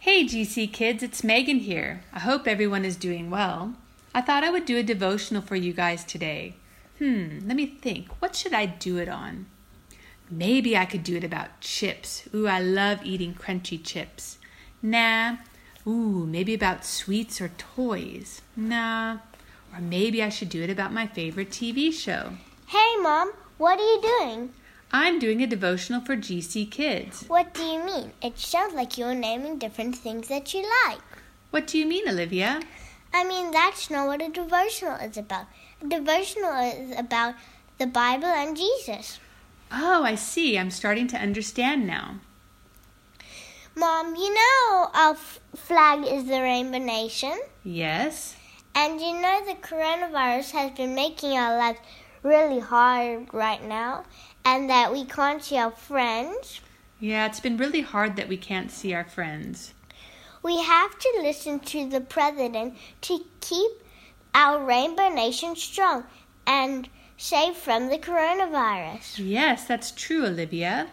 [0.00, 2.04] Hey, GC kids, it's Megan here.
[2.10, 3.74] I hope everyone is doing well.
[4.14, 6.54] I thought I would do a devotional for you guys today.
[6.98, 8.08] Hmm, let me think.
[8.18, 9.44] What should I do it on?
[10.30, 12.26] Maybe I could do it about chips.
[12.34, 14.38] Ooh, I love eating crunchy chips.
[14.80, 15.36] Nah.
[15.86, 18.40] Ooh, maybe about sweets or toys.
[18.56, 19.18] Nah.
[19.70, 22.32] Or maybe I should do it about my favorite TV show.
[22.68, 24.54] Hey, Mom, what are you doing?
[24.92, 27.24] I'm doing a devotional for GC kids.
[27.28, 28.12] What do you mean?
[28.20, 30.98] It sounds like you're naming different things that you like.
[31.50, 32.60] What do you mean, Olivia?
[33.14, 35.46] I mean, that's not what a devotional is about.
[35.82, 37.34] A devotional is about
[37.78, 39.20] the Bible and Jesus.
[39.70, 40.58] Oh, I see.
[40.58, 42.16] I'm starting to understand now.
[43.76, 47.38] Mom, you know our f- flag is the Rainbow Nation?
[47.62, 48.34] Yes.
[48.74, 51.78] And you know the coronavirus has been making our lives
[52.22, 54.04] really hard right now,
[54.44, 56.60] and that we can't see our friends.
[56.98, 59.72] Yeah, it's been really hard that we can't see our friends.
[60.42, 63.72] We have to listen to the president to keep
[64.34, 66.04] our Rainbow Nation strong
[66.46, 69.18] and safe from the coronavirus.
[69.18, 70.88] Yes, that's true, Olivia.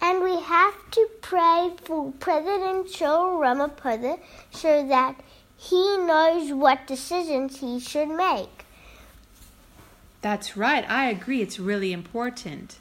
[0.00, 5.16] And we have to pray for President Cyril Ramaphosa so that
[5.56, 8.64] he knows what decisions he should make.
[10.20, 10.88] That's right.
[10.88, 11.42] I agree.
[11.42, 12.78] It's really important.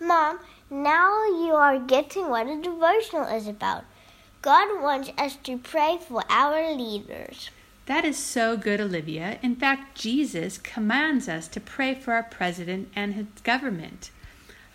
[0.00, 3.84] Mom, now you are getting what a devotional is about.
[4.42, 7.50] God wants us to pray for our leaders.
[7.86, 9.38] That is so good, Olivia.
[9.42, 14.10] In fact, Jesus commands us to pray for our president and his government.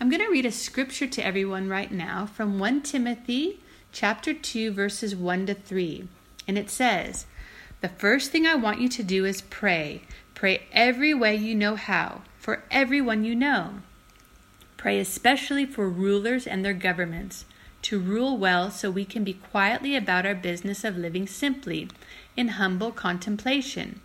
[0.00, 3.60] I'm going to read a scripture to everyone right now from 1 Timothy
[3.92, 6.08] chapter 2 verses 1 to 3.
[6.48, 7.26] And it says,
[7.84, 10.04] "The first thing I want you to do is pray.
[10.34, 13.82] Pray every way you know how, for everyone you know.
[14.78, 17.44] Pray especially for rulers and their governments."
[17.82, 21.86] to rule well so we can be quietly about our business of living simply,
[22.38, 24.00] in humble contemplation.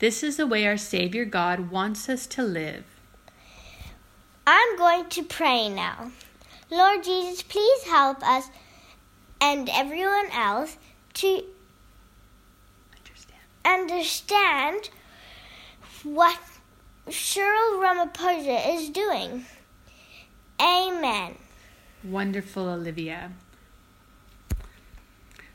[0.00, 2.82] This is the way our Savior God wants us to live.
[4.44, 6.10] I'm going to pray now.
[6.68, 8.50] Lord Jesus, please help us
[9.40, 10.76] and everyone else
[11.14, 11.44] to
[13.64, 14.90] Understand.
[16.04, 16.38] what
[17.10, 19.46] Cyril Ramaphosa is doing.
[20.60, 21.36] Amen.
[22.04, 23.32] Wonderful, Olivia.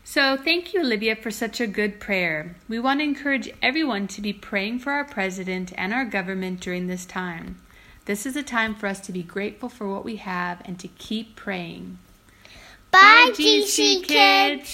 [0.04, 2.56] So, thank you, Olivia, for such a good prayer.
[2.70, 6.88] We want to encourage everyone to be praying for our president and our government during
[6.88, 7.58] this time.
[8.06, 10.88] This is a time for us to be grateful for what we have and to
[10.88, 11.98] keep praying.
[12.90, 14.70] Bye, GC GC kids.